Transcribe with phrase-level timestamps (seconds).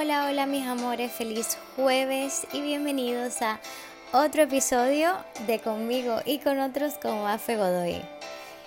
[0.00, 3.58] Hola, hola mis amores, feliz jueves y bienvenidos a
[4.12, 5.12] otro episodio
[5.48, 8.00] de Conmigo y con otros como Afe Godoy.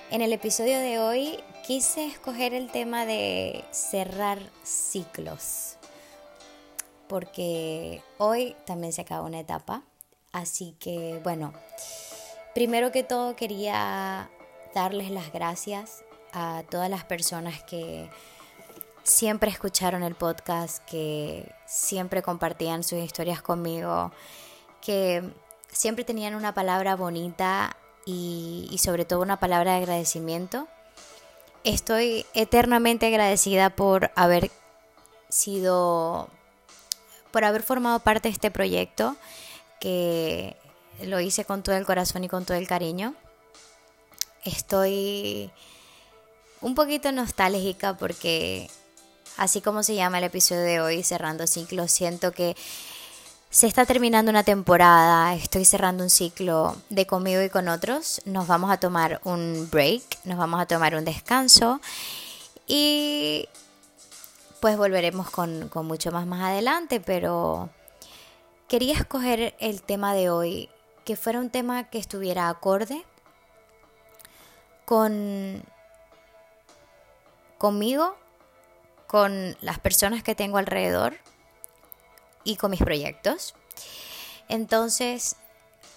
[0.09, 5.77] En el episodio de hoy quise escoger el tema de cerrar ciclos,
[7.07, 9.83] porque hoy también se acaba una etapa,
[10.33, 11.53] así que bueno,
[12.53, 14.29] primero que todo quería
[14.75, 16.03] darles las gracias
[16.33, 18.09] a todas las personas que
[19.03, 24.11] siempre escucharon el podcast, que siempre compartían sus historias conmigo,
[24.81, 25.23] que
[25.71, 30.67] siempre tenían una palabra bonita y, sobre todo una palabra de agradecimiento.
[31.63, 34.51] Estoy eternamente agradecida por haber
[35.29, 36.27] sido,
[37.31, 39.15] por haber formado parte de este proyecto,
[39.79, 40.57] que
[41.03, 43.13] lo hice con todo el corazón y con todo el cariño.
[44.43, 45.51] Estoy
[46.61, 48.69] un poquito nostálgica porque
[49.37, 52.55] así como se llama el episodio de hoy, cerrando ciclos, siento que
[53.49, 58.47] se está terminando una temporada, estoy cerrando un ciclo de conmigo y con otros, nos
[58.47, 61.81] vamos a tomar un break, nos vamos a tomar un descanso
[62.65, 63.49] y
[64.61, 67.69] pues volveremos con, con mucho más más adelante, pero
[68.69, 70.69] quería escoger el tema de hoy,
[71.03, 73.03] que fuera un tema que estuviera acorde
[74.85, 75.61] con
[77.57, 78.15] conmigo
[79.11, 81.17] con las personas que tengo alrededor
[82.45, 83.55] y con mis proyectos.
[84.47, 85.35] Entonces,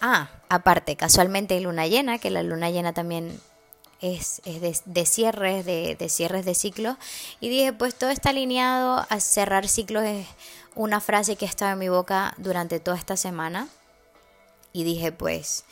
[0.00, 3.40] ah, aparte, casualmente luna llena, que la luna llena también
[4.00, 6.96] es, de, cierres, de, de, cierres de ciclos.
[7.38, 10.26] Y dije, pues todo está alineado a cerrar ciclos, es
[10.74, 13.68] una frase que ha estado en mi boca durante toda esta semana.
[14.72, 15.62] Y dije, pues,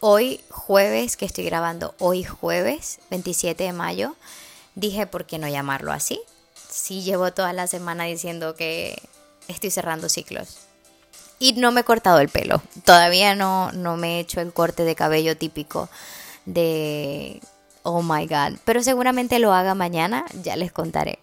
[0.00, 4.16] hoy jueves, que estoy grabando hoy jueves, 27 de mayo,
[4.74, 6.20] dije, ¿por qué no llamarlo así?
[6.68, 9.00] Sí llevo toda la semana diciendo que
[9.48, 10.58] estoy cerrando ciclos.
[11.38, 12.62] Y no me he cortado el pelo.
[12.84, 15.88] Todavía no, no me he hecho el corte de cabello típico
[16.44, 17.40] de...
[17.84, 18.58] Oh my god.
[18.64, 21.20] Pero seguramente lo haga mañana, ya les contaré.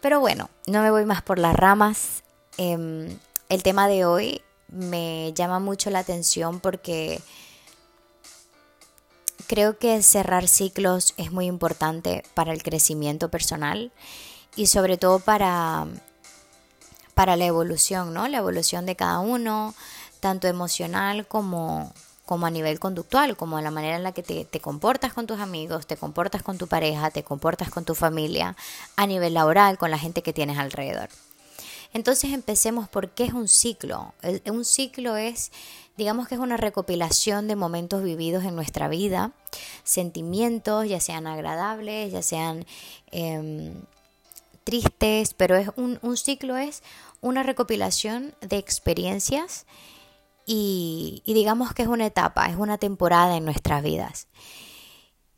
[0.00, 2.22] Pero bueno, no me voy más por las ramas.
[2.58, 3.16] Em,
[3.48, 7.20] el tema de hoy me llama mucho la atención porque
[9.46, 13.92] creo que cerrar ciclos es muy importante para el crecimiento personal
[14.56, 15.86] y sobre todo para,
[17.14, 18.28] para la evolución, ¿no?
[18.28, 19.74] La evolución de cada uno,
[20.20, 21.92] tanto emocional como,
[22.26, 25.86] como a nivel conductual, como la manera en la que te, comportas con tus amigos,
[25.86, 28.56] te comportas con tu pareja, te comportas con tu familia,
[28.96, 31.08] a nivel laboral, con la gente que tienes alrededor.
[31.96, 34.12] Entonces empecemos por qué es un ciclo.
[34.44, 35.50] Un ciclo es,
[35.96, 39.32] digamos que es una recopilación de momentos vividos en nuestra vida,
[39.82, 42.66] sentimientos, ya sean agradables, ya sean
[43.12, 43.80] em,
[44.62, 46.82] tristes, pero es un, ciclo es
[47.22, 49.64] una recopilación de experiencias
[50.44, 54.28] y, digamos que es una etapa, es una temporada en nuestras vidas.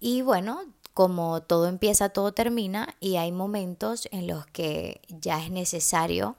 [0.00, 0.64] Y bueno,
[0.98, 6.36] como todo empieza, todo termina y hay momentos en los que ya es necesario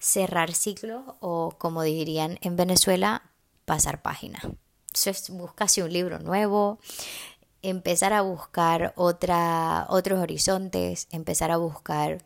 [0.00, 3.22] cerrar ciclos o como dirían en Venezuela,
[3.66, 4.40] pasar página.
[4.92, 5.10] Eso
[5.84, 6.80] un libro nuevo,
[7.62, 12.24] empezar a buscar otra, otros horizontes, empezar a buscar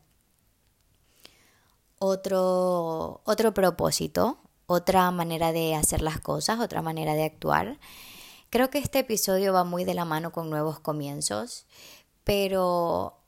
[1.98, 7.78] otro, otro propósito, otra manera de hacer las cosas, otra manera de actuar.
[8.54, 11.66] Creo que este episodio va muy de la mano con nuevos comienzos,
[12.22, 13.18] pero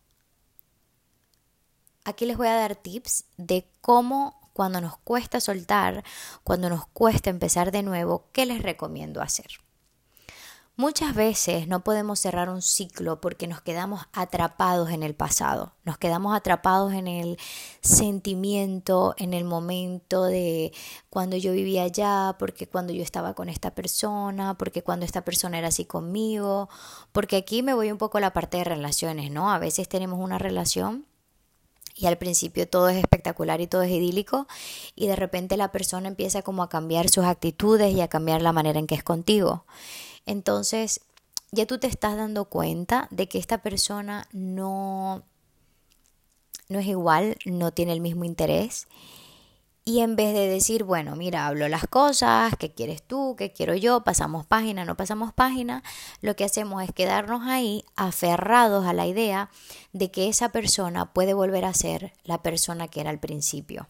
[2.05, 6.05] aquí les voy a dar tips de cómo cuando nos cuesta soltar,
[6.45, 9.49] cuando nos cuesta empezar de nuevo, ¿qué les recomiendo hacer?
[10.79, 15.97] Muchas veces no podemos cerrar un ciclo porque nos quedamos atrapados en el pasado, nos
[15.97, 17.39] quedamos atrapados en el
[17.81, 20.75] sentimiento, en el momento de
[21.09, 25.57] cuando yo vivía allá, porque cuando yo estaba con esta persona, porque cuando esta persona
[25.57, 26.69] era así conmigo,
[27.11, 29.51] porque aquí me voy un poco a la parte de relaciones, ¿no?
[29.51, 31.07] A veces tenemos una relación
[31.95, 34.47] y al principio todo es espectacular y todo es idílico
[34.95, 38.53] y de repente la persona empieza como a cambiar sus actitudes y a cambiar la
[38.53, 39.65] manera en que es contigo.
[40.27, 41.01] Entonces,
[41.53, 45.23] ya tú te estás dando cuenta de que esta persona no,
[46.69, 48.89] no es igual, no tiene el mismo interés.
[49.89, 53.37] Y en vez de decir, bueno, mira, hablo las cosas, ¿qué quieres tú?
[53.39, 54.03] ¿Qué quiero yo?
[54.03, 55.85] Pasamos página, no pasamos página,
[56.21, 59.49] lo que hacemos es quedarnos ahí aferrados a la idea
[59.93, 63.89] de que esa persona puede volver a ser la persona que era al principio.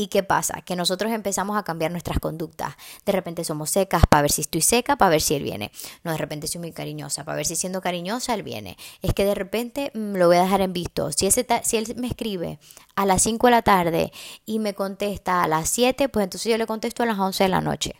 [0.00, 0.62] ¿Y qué pasa?
[0.62, 2.74] Que nosotros empezamos a cambiar nuestras conductas.
[3.04, 5.72] De repente somos secas para ver si estoy seca, para ver si él viene.
[6.04, 8.78] No, de repente soy muy cariñosa, para ver si siendo cariñosa él viene.
[9.02, 11.12] Es que de repente mm, lo voy a dejar en visto.
[11.12, 12.58] Si, ese si él me escribe
[12.96, 14.10] a las 5 de la tarde
[14.46, 17.48] y me contesta a las 7, pues entonces yo le contesto a las 11 de
[17.50, 17.94] la noche.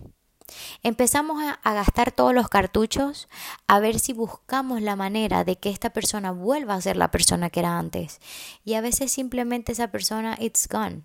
[0.82, 3.28] Empezamos a, gastar todos los cartuchos
[3.66, 7.50] a ver si buscamos la manera de que esta persona vuelva a ser la persona
[7.50, 8.20] que era antes.
[8.64, 11.04] Y a veces simplemente esa persona, it's gone.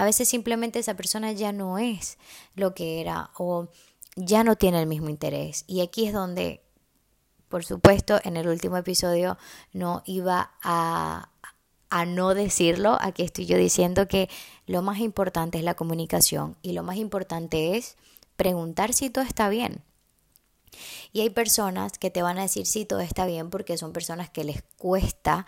[0.00, 2.16] A veces simplemente esa persona ya no es
[2.54, 3.68] lo que era o
[4.16, 5.64] ya no tiene el mismo interés.
[5.66, 6.62] Y aquí es donde,
[7.50, 9.36] por supuesto, en el último episodio
[9.74, 11.28] no iba a,
[12.06, 12.96] no decirlo.
[12.98, 14.30] Aquí estoy yo diciendo que
[14.66, 17.98] lo más importante es la comunicación y lo más importante es
[18.36, 19.82] preguntar si todo está bien.
[21.12, 24.30] Y hay personas que te van a decir si todo está bien porque son personas
[24.30, 25.44] que les cuesta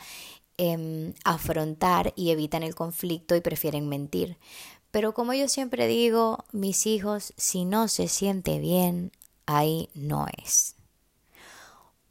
[0.56, 4.36] em, afrontar y evitan el conflicto y prefieren mentir.
[4.90, 9.12] Pero como yo siempre digo, mis hijos, si no se siente bien,
[9.46, 10.76] ahí no es.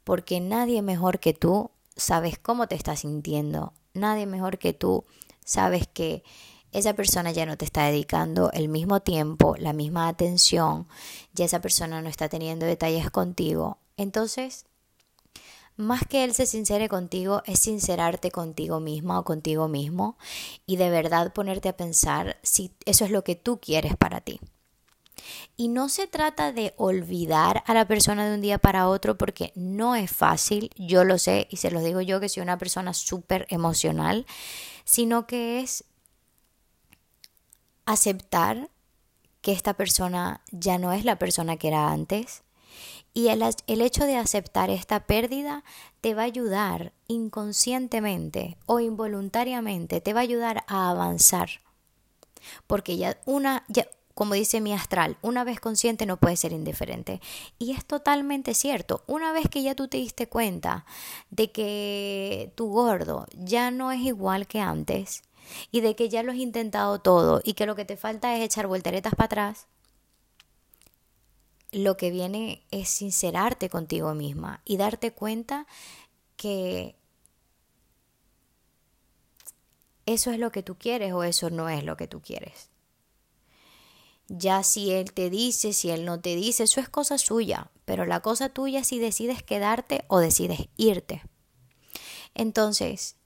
[0.04, 3.72] Porque nadie mejor que tú sabes cómo te estás sintiendo.
[3.94, 5.04] Nadie mejor que tú
[5.44, 6.24] sabes que
[6.72, 10.88] esa persona ya no te está dedicando el mismo tiempo, la misma atención,
[11.34, 13.78] ya esa persona no está teniendo detalles contigo.
[13.96, 14.64] Entonces,
[15.76, 20.16] más que él se sincere contigo, es sincerarte contigo misma o contigo mismo
[20.66, 24.40] y de verdad ponerte a pensar si eso es lo que tú quieres para ti.
[25.56, 29.52] Y no se trata de olvidar a la persona de un día para otro porque
[29.54, 32.94] no es fácil, yo lo sé y se los digo yo que soy una persona
[32.94, 34.26] súper emocional,
[34.84, 35.84] sino que es
[37.84, 38.70] aceptar
[39.40, 42.42] que esta persona ya no es la persona que era antes.
[43.14, 43.42] Y el,
[43.82, 45.64] hecho de aceptar esta pérdida
[46.00, 51.60] te va a ayudar inconscientemente o involuntariamente, te va a ayudar a avanzar.
[52.66, 57.20] Porque ya una, ya, como dice mi astral, una vez consciente no puede ser indiferente.
[57.58, 59.04] Y es totalmente cierto.
[59.06, 60.86] Una vez que ya tú te diste cuenta
[61.30, 65.22] de que tu gordo ya no es igual que antes,
[65.70, 68.42] y de que ya lo has intentado todo y que lo que te falta es
[68.42, 69.66] echar volteretas para atrás,
[71.72, 75.66] lo que viene es sincerarte contigo misma y darte cuenta
[76.36, 76.94] que
[80.04, 82.68] eso es lo que tú quieres o eso no es lo que tú quieres.
[84.28, 88.06] Ya si él te dice, si él no te dice, eso es cosa suya, pero
[88.06, 91.22] la cosa tuya si decides quedarte o decides irte.
[92.34, 93.16] Entonces,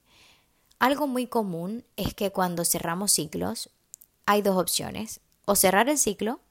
[0.79, 3.69] algo muy común es que cuando cerramos ciclos
[4.25, 6.41] hay dos opciones, o cerrar el ciclo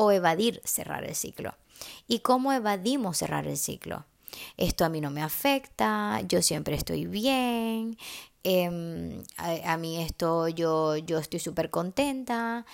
[0.00, 1.56] o evadir cerrar el ciclo.
[2.06, 4.06] ¿Y cómo evadimos cerrar el ciclo?
[4.56, 7.98] Esto a mí no me afecta, yo siempre estoy bien,
[8.44, 12.64] em, a, mí esto yo, yo estoy súper contenta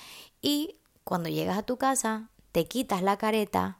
[0.42, 3.78] y cuando llegas a tu casa te quitas la careta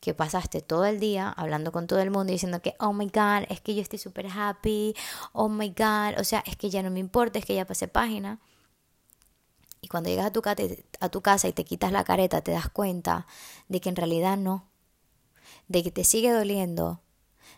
[0.00, 3.06] que pasaste todo el día hablando con todo el mundo y diciendo que, oh my
[3.12, 4.94] God, es que yo estoy súper happy,
[5.34, 7.86] oh my God, o sea, es que ya no me importa, es que ya pasé
[7.86, 8.40] página.
[9.92, 10.42] Y cuando llegas a tu,
[11.00, 13.26] a tu casa y te quitas la careta, te das cuenta
[13.68, 14.68] de que en realidad no,
[15.68, 17.00] de que te sigue doliendo,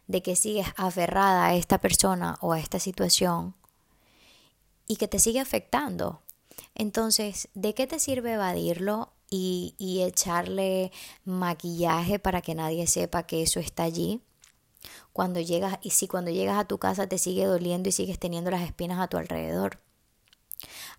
[0.06, 3.54] de que sigues aferrada a esta persona o a esta situación
[4.86, 6.22] y que te sigue afectando.
[6.74, 10.92] Entonces, ¿de qué te sirve evadirlo y, echarle
[11.24, 14.20] maquillaje para que nadie sepa que eso está allí.
[15.12, 18.50] Cuando llegas, y si cuando llegas a tu casa te sigue doliendo y sigues teniendo
[18.50, 19.80] las espinas a tu alrededor.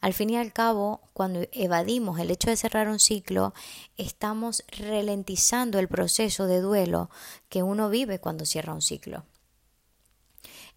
[0.01, 3.53] Al fin y al cabo, cuando evadimos el hecho de cerrar un ciclo,
[3.97, 7.09] estamos ralentizando el proceso de duelo
[7.49, 9.23] que uno vive cuando cierra un ciclo.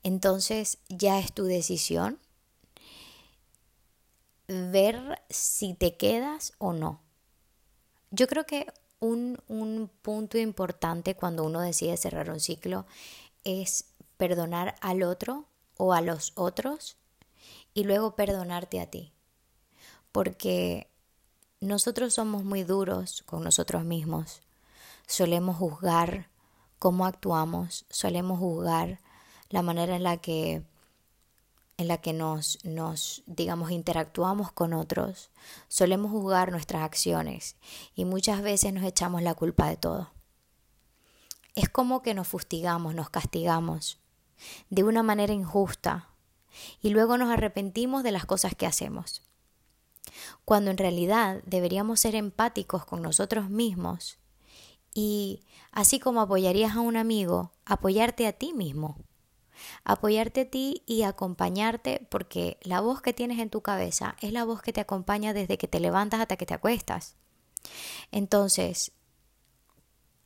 [0.03, 2.19] Entonces ya es tu decisión
[4.47, 7.03] ver si te quedas o no.
[8.11, 8.67] Yo creo que
[9.01, 12.87] un, un punto importante cuando uno decide cerrar un ciclo
[13.45, 13.85] es
[14.17, 16.97] perdonar al otro o a los otros
[17.75, 19.13] y luego perdonarte a ti.
[20.13, 20.89] Porque
[21.61, 24.41] nosotros somos muy duros con nosotros mismos.
[25.07, 26.29] Solemos juzgar
[26.79, 29.01] cómo actuamos, solemos juzgar
[29.49, 30.63] la manera en la que
[31.79, 35.31] en la que nos, nos, digamos, interactuamos con otros,
[35.69, 37.55] solemos juzgar nuestras acciones
[37.95, 40.11] y muchas veces nos echamos la culpa de todo.
[41.55, 44.01] Es como que nos fustigamos, nos castigamos
[44.71, 46.09] de una manera injusta
[46.83, 49.23] y luego nos arrepentimos de las cosas que hacemos.
[50.45, 54.19] Cuando en realidad deberíamos ser empáticos con nosotros mismos
[54.95, 58.99] y, así como apoyarías a un amigo, apoyarte a ti mismo
[59.85, 64.45] apoyarte a ti y acompañarte porque la voz que tienes en tu cabeza es la
[64.45, 67.17] voz que te acompaña desde que te levantas hasta que te acuestas.
[68.13, 68.93] Entonces,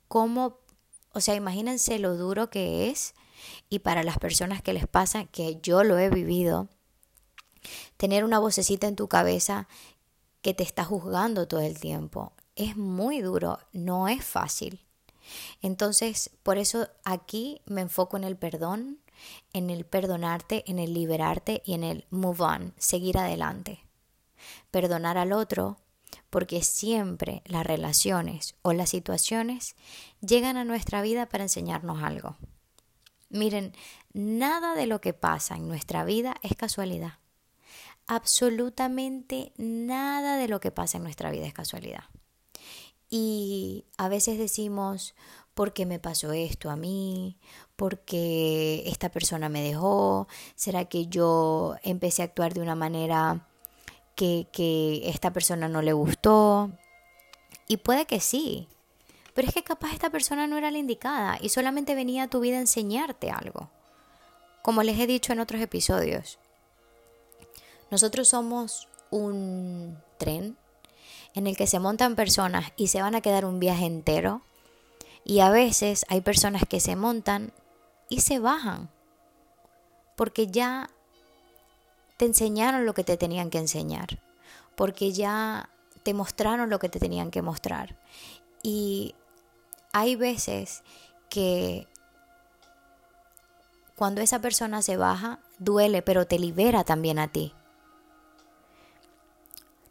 [0.09, 0.61] ¿cómo,
[1.13, 3.15] o sea, imagínense lo duro que es
[3.69, 6.69] y para las personas que les pasa, que yo lo he vivido,
[7.97, 9.69] tener una vocecita en tu cabeza
[10.43, 12.33] que te está juzgando todo el tiempo.
[12.57, 14.85] Es muy duro, no es fácil.
[15.61, 18.99] Entonces, por eso aquí me enfoco en el perdón,
[19.53, 23.87] en el perdonarte, en el liberarte y en el move on, seguir adelante.
[24.71, 25.79] Perdonar al otro,
[26.29, 29.77] porque siempre las relaciones o las situaciones
[30.21, 32.37] llegan a nuestra vida para enseñarnos algo.
[33.29, 33.73] Miren,
[34.13, 37.22] nada de lo que pasa en nuestra vida es casualidad.
[38.07, 42.05] Absolutamente nada de lo que pasa en nuestra vida es casualidad.
[43.09, 45.15] Y a veces decimos,
[45.55, 47.39] ¿por qué me pasó esto a mí?
[47.77, 50.29] ¿Por qué esta persona me dejó?
[50.55, 53.49] ¿Será que yo empecé a actuar de una manera
[54.17, 56.71] que, que esta persona no le gustó?
[57.69, 58.69] Y puede que sí,
[59.35, 62.41] pero es que capaz esta persona no era la indicada y solamente venía a tu
[62.41, 63.71] vida a enseñarte algo.
[64.63, 66.39] Como les he dicho en otros episodios,
[67.93, 70.57] nosotros somos un tren
[71.35, 74.41] en el que se montan personas y se van a quedar un viaje entero.
[75.25, 77.53] Y a veces hay personas que se montan
[78.09, 78.89] y se bajan.
[80.17, 80.89] Porque ya
[82.17, 84.19] te enseñaron lo que te tenían que enseñar.
[84.75, 85.69] Porque ya
[86.03, 87.99] te mostraron lo que te tenían que mostrar.
[88.63, 89.15] Y
[89.93, 90.83] hay veces
[91.29, 91.87] que
[93.97, 97.53] cuando esa persona se baja, duele, pero te libera también a ti.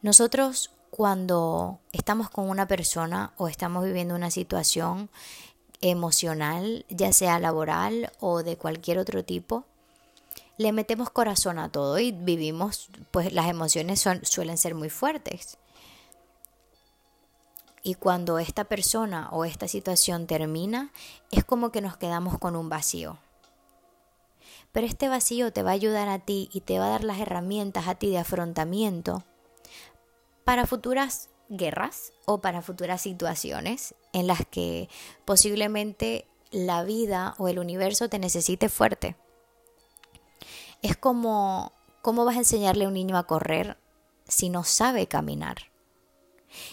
[0.02, 5.10] Nosotros cuando estamos con una persona o estamos viviendo una situación
[5.80, 9.66] emocional, ya sea laboral o de cualquier otro tipo,
[10.58, 15.58] le metemos corazón a todo y vivimos, pues las emociones suelen ser muy fuertes.
[17.84, 20.92] Y cuando esta persona o esta situación termina,
[21.32, 23.18] es como que nos quedamos con un vacío.
[24.72, 27.20] Pero este vacío te va a ayudar a ti y te va a dar las
[27.20, 29.24] herramientas a ti de afrontamiento
[30.44, 34.90] para futuras guerras o para futuras situaciones en las que
[35.26, 39.16] posiblemente la vida o el universo te necesite fuerte.
[40.82, 43.78] Es como, ¿cómo vas a enseñarle a un niño a correr
[44.28, 45.72] si no sabe caminar?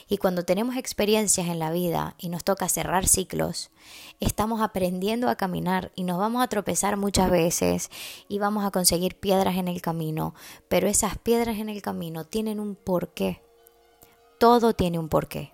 [0.08, 3.70] Y cuando tenemos experiencias en la vida y nos toca cerrar ciclos,
[4.18, 7.90] estamos aprendiendo a caminar y nos vamos a tropezar muchas veces
[8.28, 10.34] y vamos a conseguir piedras en el camino,
[10.68, 13.40] pero esas piedras en el camino tienen un porqué.
[14.38, 15.52] Todo tiene un porqué.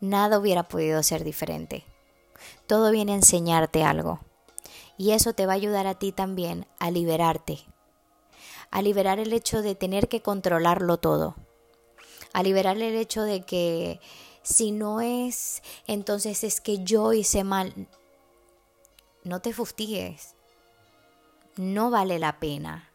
[0.00, 1.84] Nada hubiera podido ser diferente.
[2.66, 4.20] Todo viene a enseñarte algo.
[4.96, 7.58] Y eso te va a ayudar a ti también a liberarte.
[8.70, 11.36] A liberar el hecho de tener que controlarlo todo.
[12.32, 14.00] A liberar el hecho de que
[14.42, 17.86] si no es, entonces es que yo hice mal.
[19.24, 20.36] No te fustigues.
[21.56, 22.89] No vale la pena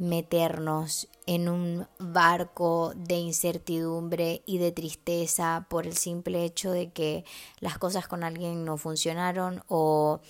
[0.00, 7.24] meternos en un barco de incertidumbre y de tristeza por el simple hecho de que
[7.60, 10.20] las cosas con alguien no funcionaron o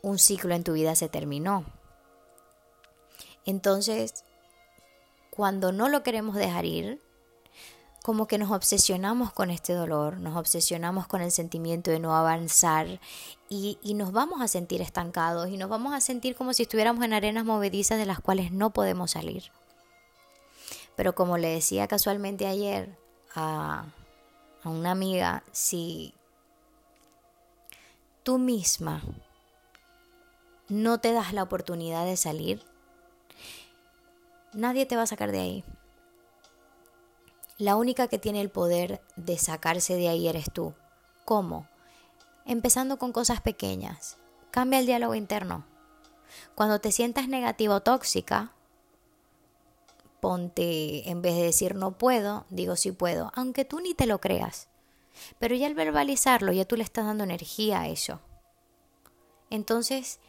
[0.00, 1.64] un ciclo en tu vida se terminó.
[3.44, 4.24] Entonces,
[5.30, 7.02] cuando no lo queremos dejar ir,
[8.06, 13.00] como que nos obsesionamos con este dolor, nos obsesionamos con el sentimiento de no avanzar
[13.48, 17.14] y, nos vamos a sentir estancados y nos vamos a sentir como si estuviéramos en
[17.14, 19.50] arenas movedizas de las cuales no podemos salir.
[20.94, 22.96] Pero como le decía casualmente ayer
[23.34, 23.86] a,
[24.62, 26.14] a una amiga, si
[28.22, 29.02] tú misma
[30.68, 32.62] no te das la oportunidad de salir,
[34.52, 35.64] nadie te va a sacar de ahí.
[37.58, 40.74] La única que tiene el poder de sacarse de ahí eres tú.
[41.24, 41.66] ¿Cómo?
[42.44, 44.18] Empezando con cosas pequeñas.
[44.50, 45.64] Cambia el diálogo interno.
[46.54, 48.52] Cuando te sientas negativa o tóxica,
[50.20, 54.20] ponte, en vez de decir no puedo, digo sí puedo, aunque tú ni te lo
[54.20, 54.68] creas.
[55.38, 58.20] Pero ya al verbalizarlo, ya tú le estás dando energía a eso.
[59.48, 60.20] Entonces,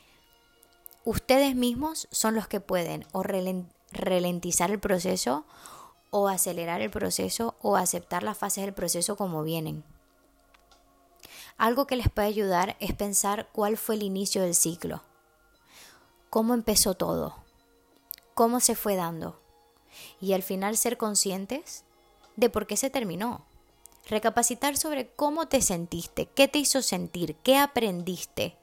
[1.04, 3.22] ustedes mismos son los que pueden o
[3.92, 5.46] ralentizar el proceso
[6.10, 9.84] o acelerar el proceso o aceptar las fases del proceso como vienen.
[11.58, 15.02] Algo que les puede ayudar es pensar cuál fue el inicio del ciclo,
[16.30, 17.36] cómo empezó todo,
[18.36, 19.42] cómo se fue dando
[20.22, 21.84] y al final ser conscientes
[22.36, 23.46] de por qué se terminó.
[24.08, 28.56] Recapacitar sobre cómo te sentiste, qué te hizo sentir, qué aprendiste,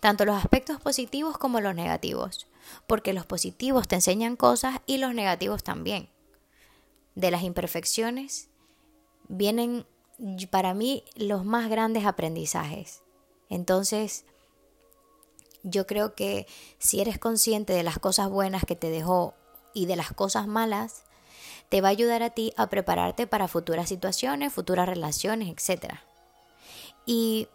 [0.00, 2.46] tanto los aspectos positivos como los negativos,
[2.86, 6.08] porque los positivos te enseñan cosas y los negativos también.
[7.16, 8.48] De las imperfecciones
[9.26, 9.84] vienen
[10.50, 13.02] para mí los más grandes aprendizajes.
[13.48, 14.24] Entonces,
[15.62, 16.46] yo creo que
[16.78, 19.34] si eres consciente de las cosas buenas que te dejó
[19.74, 21.02] y de las cosas malas,
[21.68, 25.94] te va a ayudar a ti a prepararte para futuras situaciones, futuras relaciones, etc.
[27.04, 27.48] Y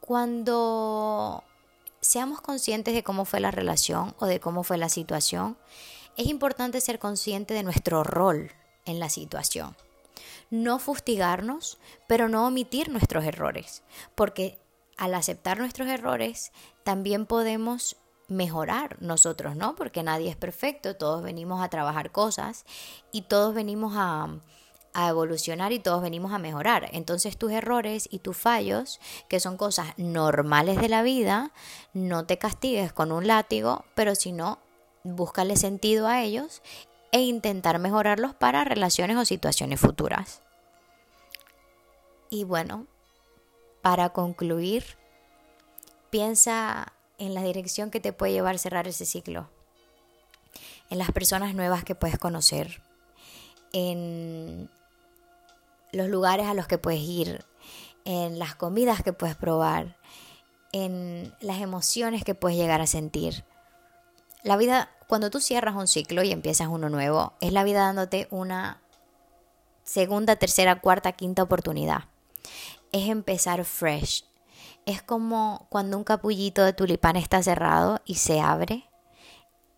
[0.00, 1.44] cuando
[2.00, 5.56] seamos conscientes de cómo fue la relación o de cómo fue la situación,
[6.16, 8.52] es importante ser consciente de nuestro rol
[8.84, 9.76] en la situación.
[10.50, 13.82] No fustigarnos, pero no omitir nuestros errores,
[14.14, 14.58] porque
[14.96, 16.52] al aceptar nuestros errores
[16.84, 17.96] también podemos
[18.28, 19.74] mejorar nosotros, ¿no?
[19.74, 22.64] Porque nadie es perfecto, todos venimos a trabajar cosas
[23.12, 24.28] y todos venimos a,
[24.94, 26.88] a evolucionar y todos venimos a mejorar.
[26.92, 31.52] Entonces tus errores y tus fallos, que son cosas normales de la vida,
[31.92, 34.58] no te castigues con un látigo, pero si no,
[35.04, 36.62] búscale sentido a ellos
[37.12, 40.42] e intentar mejorarlos para relaciones o situaciones futuras.
[42.30, 42.86] Y bueno,
[43.82, 44.84] para concluir,
[46.10, 49.48] piensa en la dirección que te puede llevar a cerrar ese ciclo,
[50.90, 52.82] en las personas nuevas que puedes conocer,
[53.72, 54.68] en
[55.92, 57.44] los lugares a los que puedes ir,
[58.04, 59.96] en las comidas que puedes probar,
[60.72, 63.44] en las emociones que puedes llegar a sentir.
[64.42, 68.28] La vida, cuando tú cierras un ciclo y empiezas uno nuevo, es la vida dándote
[68.30, 68.80] una
[69.82, 72.04] segunda, tercera, cuarta, quinta oportunidad.
[72.92, 74.24] Es empezar fresh.
[74.86, 78.88] Es como cuando un capullito de tulipán está cerrado y se abre.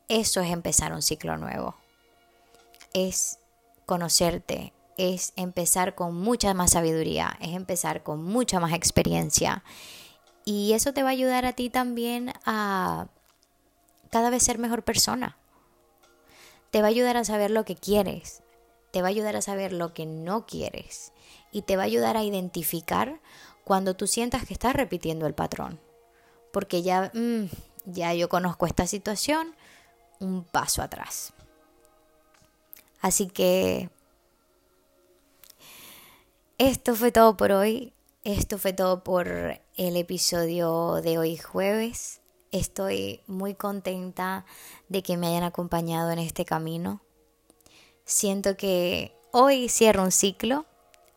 [0.09, 1.77] Eso es empezar un ciclo nuevo.
[2.93, 3.39] Es
[3.85, 9.63] conocerte, es empezar con mucha más sabiduría, es empezar con mucha más experiencia.
[10.45, 13.09] Y eso te va a ayudar a ti también a
[14.11, 15.37] cada vez ser mejor persona.
[16.71, 18.43] Te va a ayudar a saber lo que quieres,
[18.91, 21.13] te va a ayudar a saber lo que no quieres
[21.53, 23.21] y te va a ayudar a identificar
[23.65, 25.81] cuando tú sientas que estás repitiendo el patrón.
[26.53, 27.45] Porque ya, mm,
[27.87, 29.55] ya yo conozco esta situación,
[30.21, 31.33] un paso atrás.
[33.01, 33.91] Así que
[36.59, 37.93] esto fue todo por hoy.
[38.25, 39.29] Esto fue todo por
[39.77, 42.21] el episodio de hoy jueves.
[42.57, 44.47] Estoy muy contenta
[44.89, 47.03] de que me hayan acompañado en este camino.
[48.07, 50.65] Siento que hoy cierro un ciclo,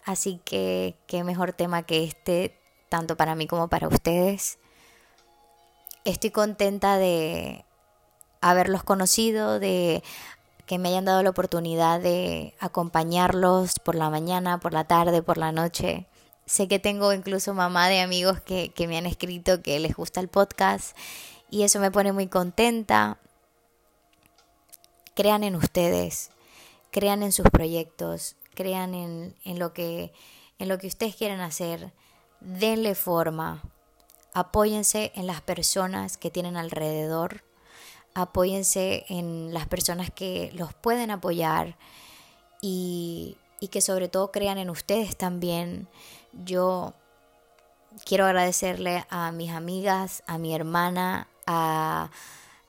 [0.04, 4.60] así que qué mejor tema que este, tanto para mí como para ustedes.
[6.04, 7.63] Estoy contenta de
[8.41, 10.04] haberlos conocido, de
[10.65, 15.38] que me hayan dado la oportunidad de acompañarlos por la mañana, por la tarde, por
[15.38, 16.06] la noche.
[16.49, 20.19] Sé que tengo incluso mamá de amigos que, que me han escrito que les gusta
[20.19, 20.97] el podcast
[21.51, 23.19] y eso me pone muy contenta.
[25.13, 26.31] Crean en ustedes,
[26.89, 30.12] crean en sus proyectos, crean en, en, lo, que,
[30.57, 31.93] en lo que ustedes quieren hacer,
[32.39, 33.62] denle forma,
[34.33, 37.43] apóyense en las personas que tienen alrededor
[38.15, 41.77] apóyense en las personas que los pueden apoyar
[42.62, 43.38] y,
[43.71, 45.88] que sobre todo crean en ustedes también.
[46.33, 46.93] Yo
[48.05, 52.09] quiero agradecerle a mis amigas, a mi hermana, a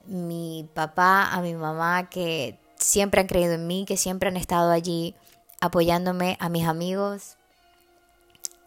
[0.07, 4.71] mi papá, a mi mamá, que siempre han creído en mí, que siempre han estado
[4.71, 5.15] allí
[5.61, 7.37] apoyándome, a mis amigos.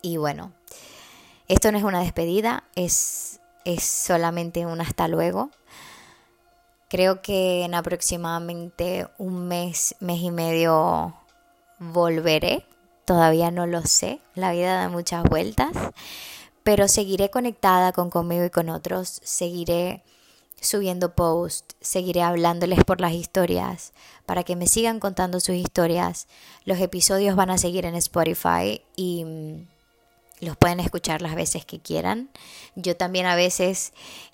[0.02, 0.52] Y bueno,
[1.48, 5.50] esto no es una despedida, es, es solamente un hasta luego.
[6.90, 11.16] Creo que en aproximadamente un mes, mes y medio
[11.80, 12.66] volveré.
[13.06, 14.20] Todavía no lo sé.
[14.36, 15.72] La vida da muchas vueltas.
[16.64, 19.20] Pero seguiré conectada con conmigo y con otros.
[19.24, 20.04] Seguiré
[20.64, 23.92] subiendo posts, seguiré hablándoles por las historias
[24.26, 26.28] para que me sigan contando sus historias.
[26.66, 29.68] Los episodios van a seguir en Spotify y mm,
[30.40, 32.30] los pueden escuchar las veces que quieran.
[32.76, 33.94] Yo también a veces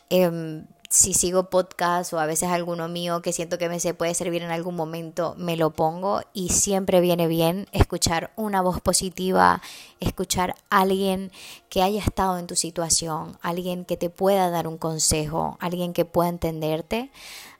[0.09, 4.15] em, si sigo podcast o a veces alguno mío que siento que me se puede
[4.15, 9.61] servir en algún momento, me lo pongo y siempre viene bien escuchar una voz positiva,
[9.99, 11.31] escuchar a alguien
[11.69, 16.05] que haya estado en tu situación, alguien que te pueda dar un consejo, alguien que
[16.05, 17.11] pueda entenderte.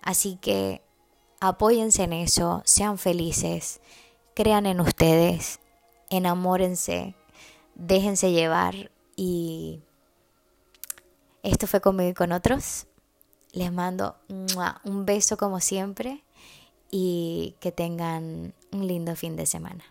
[0.02, 0.82] Así que
[1.40, 3.80] apóyense en eso, sean felices,
[4.34, 5.60] crean en ustedes,
[6.10, 7.14] enamórense,
[7.76, 9.82] déjense llevar y
[11.44, 12.88] esto fue conmigo y con otros.
[13.52, 14.16] Les mando
[14.84, 16.24] un beso como siempre
[16.92, 19.84] y que tengan un lindo fin de semana.